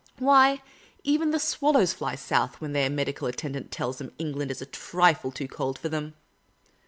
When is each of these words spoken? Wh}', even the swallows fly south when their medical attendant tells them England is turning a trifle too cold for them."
Wh}', 0.19 0.59
even 1.03 1.29
the 1.29 1.37
swallows 1.37 1.93
fly 1.93 2.15
south 2.15 2.59
when 2.59 2.73
their 2.73 2.89
medical 2.89 3.27
attendant 3.27 3.69
tells 3.69 3.99
them 3.99 4.11
England 4.17 4.49
is 4.49 4.57
turning 4.57 4.69
a 4.69 4.73
trifle 4.73 5.31
too 5.31 5.47
cold 5.47 5.77
for 5.77 5.89
them." 5.89 6.15